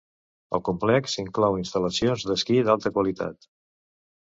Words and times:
El 0.57 0.63
complex 0.69 1.17
inclou 1.23 1.59
instal·lacions 1.59 2.25
d'esquí 2.31 2.59
d'alta 2.71 2.95
qualitat. 2.99 3.49